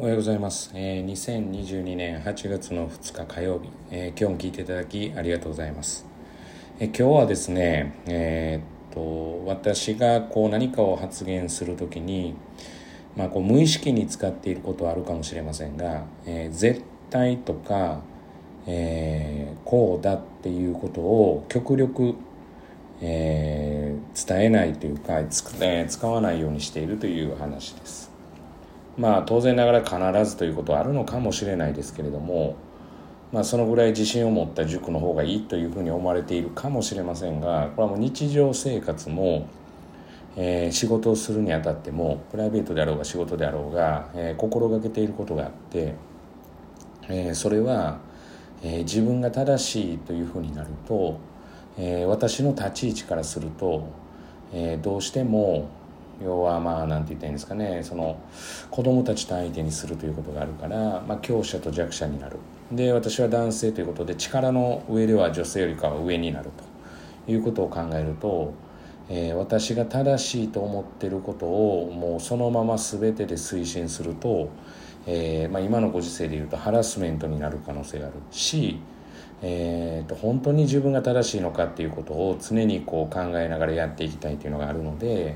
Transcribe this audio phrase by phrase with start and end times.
[0.00, 0.70] おはようございます。
[0.72, 6.06] えー、2022年8月の2日火曜日、えー今日も聞いていただきありがとうございます。
[6.78, 12.34] えー今日はですね、えーっと私がこう何かを発言するときに、
[13.14, 18.00] まあ、こう無意識に使っていることはあるかもしれませんが、えー絶対とか、
[18.66, 22.14] えーこうだっていうことを極力、
[23.02, 28.09] えー伝えないというかつく、えー使わないようにしているという話です。
[29.00, 32.56] まあ当然ながら必ずということはあるのかもしれないですけれども、
[33.32, 39.48] まあ、そのぐらい自信を持った塾の方がいいというふうに思われているかもしれませんがこれはもう日常生活も、
[40.36, 45.94] えー仕事をするにあたってもプライベートであろうが仕事であろうが、えー心がけていることがあって、
[47.08, 47.98] えーそれは、
[48.62, 51.18] え自分が正しいというふうになると、
[51.78, 53.88] え私の立ち位置からすると、
[54.52, 55.70] えどうしても
[56.22, 58.20] 要はまあなんて言ったらいいんですかねその
[58.70, 62.36] 子供たちと相手にするということがあるから、まあ、強者と弱者になる。
[62.70, 66.70] で私は男性ということで力の上では女性よりかは上になると。
[67.28, 68.52] いうことを考えると、
[69.08, 74.50] えー私が正しいと思っていることをもうそのまま全てで推進すると、
[75.06, 78.80] えーまあ、今のご時世でいうとハラスメントになる可能性があるし
[79.42, 85.34] えー、と本当に自分が正しいのかっていうことを常にこう考えながらやっていきたいというのがあるので、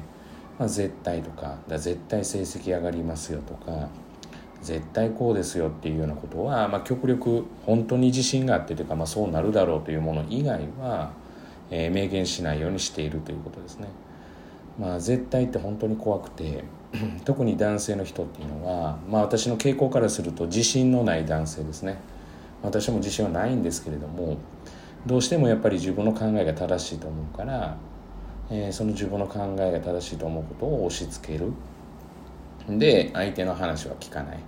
[0.58, 3.88] まあ、絶対とか絶対成績上がりますよとか
[4.62, 11.12] 絶対こうですよっていうようなことは、まあ、極力本当に自信があってというか、まあ、そうなるだろうというもの以外は、
[11.70, 13.88] えー明言しないようにしているということですね。
[14.78, 16.64] まあ、絶対って本当に怖くて
[17.24, 21.98] 特に男性の人っていうのは、まあ、私の傾向からすると自信のない男性ですね
[22.62, 24.36] 私も自信はないんですけれども
[25.06, 27.76] どうしてもやっぱり自分の考えが正しいと思うから、
[28.50, 31.52] えーその自分の考えが正しいと思うことを押し付ける。
[32.68, 34.38] で相手の話は聞かない。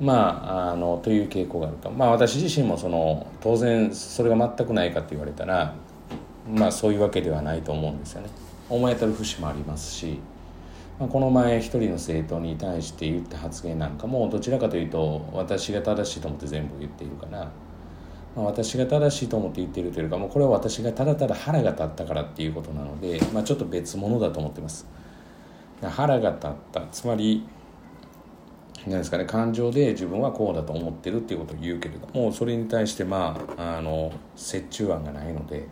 [0.00, 1.90] まああのという傾向があると。
[1.90, 5.74] まあ私自身もその当然それが全くないかと言われたら
[6.52, 8.28] まあそういうわけではないと思うんですよね。
[8.68, 10.18] 思い当たる節もありますし、
[10.98, 17.50] まあ、この前一人の生徒に対して言った発言なんかもどちらかというと私が正しいと思って全部言っているから、
[18.34, 24.86] 私が正しいと思って言ってるというかもうこれは私がただただ腹が立ったからっていうことなので、まあ、ちょっと別物だと思ってます。
[25.82, 26.82] 腹が立った。
[26.90, 27.44] つまり
[28.86, 35.66] 何ですかね感情で自分はこうだと思ってるっていうことを言うけれどもそれに対してまああの折衷案がないので、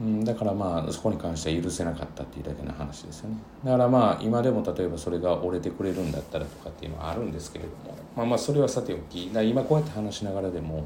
[0.00, 3.36] うん、だからまあそこに関しては許せなかったっていうだけの話ですよね。
[3.64, 7.96] だからまあ今でも例えばそれが折れてくれるんだったらとかっていうのはあるんですけれども。
[8.14, 9.30] まあまあそれはさておき。
[9.32, 10.84] だ今こうやって話しながらでも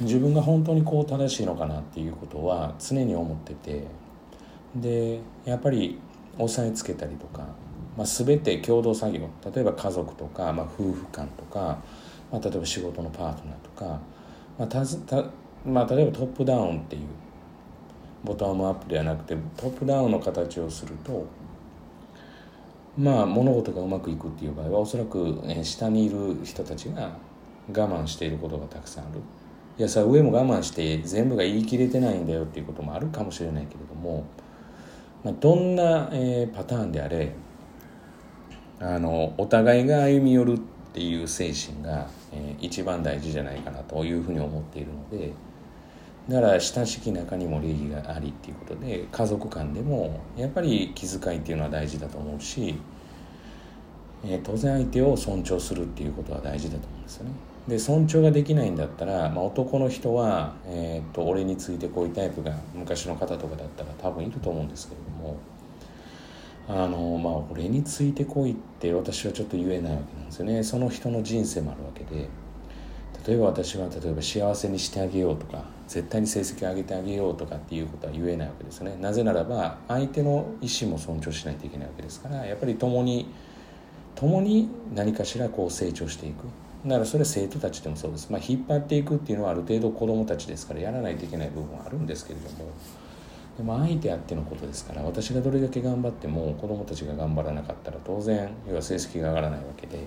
[0.00, 3.86] 自分が本当にこう正しいのかなっていうことは常に思ってて。
[4.76, 5.98] でやっぱり
[6.38, 7.46] 押さえつけたりとか、
[7.96, 9.20] まあ、全て共同作業。
[9.52, 11.78] 例えば家族とか、まあ、夫婦間とか、
[12.30, 14.00] まあ、例えば仕事のパートナーとか、
[14.58, 15.24] まあたずた
[15.66, 17.02] まあ、例えばトップダウンっていう
[18.28, 21.26] ボタンアップではなくてトップダウンの形をすると
[22.98, 27.16] まあ物事がうまくいくっていう場合はおそらく、え下にいる人たちが
[27.68, 29.20] 我慢していることがたくさんある。
[29.78, 34.24] いやさ上も我慢して全部が言い切れてないんだよっていうこともあるかもしれないけれども、
[35.22, 37.32] まあ、どんな、えーパターンであれ
[38.80, 40.60] あのお互いが歩み寄るっ
[40.92, 45.32] ていう精神が、えー一番大事じゃないかなというふうに思っているので
[46.28, 52.74] だから親しき中にも礼儀がありっていうことで家族間でもやっぱり気遣いっていうのは大事だと思うし、
[54.24, 57.30] えー当然相手を尊重するっていうことは大事だと思うんですよね。
[57.68, 65.36] で尊重ができないんだったら、まあ、男の人は、えー、と俺についてこういうタイプが昔の方とかだったら多分いると思うんですけれども
[66.66, 72.28] あのまあ俺についてこいって私はちょっと言えないわけなんですよねその人の人生もあるわけで
[73.28, 78.96] 例えば私は例えば幸せにしてあげようとか絶対に成績を上げてあげようとかっていうことは言えないわけですね。
[79.02, 83.28] なぜならば相手の意思も尊重しないといけないわけですからやっぱり共に
[84.14, 86.44] 共に何かしらこう成長していく。
[86.86, 92.70] だからそれは生徒たちでもそうです、まあ、引っ張っていくっていうのはある程度子どもたちですからやらないといけない部分はあるんですけれども。
[93.58, 99.98] でも相手あってのことですから私がどれだけ頑張っても子どもたちが頑張らなかったら当然要は成績が上がらないわけで、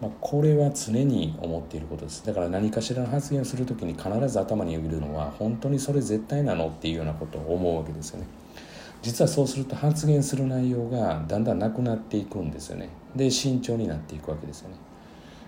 [0.00, 2.24] まあ、これは常に思っていることです。
[2.24, 8.26] だから何かしらの発言をする時に必ず頭によぎるのは本当にそれ絶対なのっていうようなことを思うわけですよね。
[9.02, 12.90] 実はそうすると発言する内容がだんだんなくなっていくんですよね。
[13.16, 14.76] で慎重になっていくわけですよね。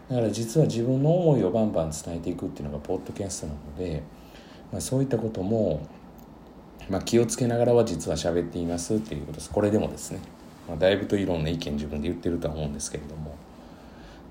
[0.09, 4.03] だから実は自分の思いをバンバン伝えていくっていうのがポッドキャストなので、
[4.73, 5.87] まあ、そういったことも、
[6.89, 9.51] まあ、気をつけながらは実は喋っていますっていうことです。
[9.51, 10.19] これでもですね。
[10.69, 13.37] まあ、だいぶといろんな意見自分で言ってるとは思うんですけれども。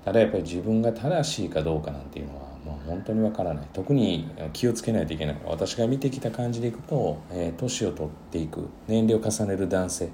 [0.04, 3.66] ただやっぱり自分が正しいかどうかなんていうのは、まあ、本当にわからない。
[3.72, 7.18] 特に気をつけないといけない私が見てきた感じでいくと
[7.58, 10.08] 年、えー、を取っていく年齢を重ねる男性。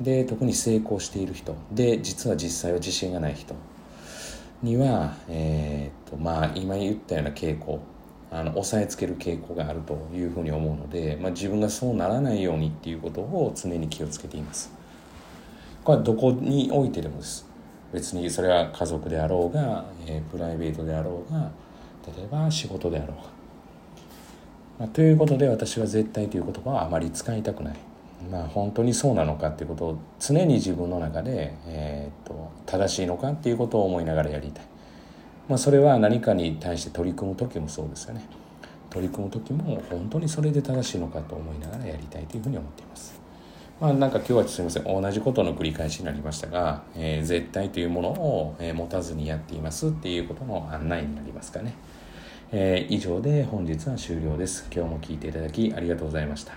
[0.00, 1.56] で特に成功している人。
[1.72, 3.54] で実は実際は自信がない人。
[4.62, 7.80] には、えーとまあ、今言ったような傾向。
[8.30, 14.70] あの押さえつける傾向があるというふうに思うので、まあ、自分がそうならないようにっていうことを常に気をつけています。
[15.82, 17.47] これはどこにおいてでもです。
[17.92, 21.50] 別にそれは家族であろうが、えー、プライベートであろうが
[22.16, 23.22] 例えば仕事であろうが、
[24.80, 27.76] まあ、ということで私は絶対という言葉はあまり使いたくない。
[28.30, 34.64] まあ本当にそうなのかっていうことを常に自分の中で、えー、っと正しいのかっていうことを思いながらやりたい。
[35.48, 38.22] まあ、それは何かに対して取り組む時もそうですよね。
[38.90, 43.18] 取り組む時も本当にそれで正しいのかと思いながらやりたいというふうに思っています。
[43.80, 44.84] まあなんか今日はすみません。
[44.84, 51.74] 同じことの繰り返しになりましたが、えー、絶対というものを、え、持たずにやっていますっていうことの案内になりますかね、
[52.50, 54.66] えー、以上で本日は終了です。
[54.74, 56.54] 今日も聞いていただきありがとうございました、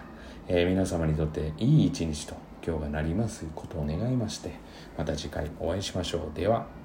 [0.47, 2.35] え皆様にとっていい一日と
[2.65, 4.53] 今日がなりますことを願いまして
[4.97, 6.35] また次回お会いしましょう。
[6.35, 6.80] では。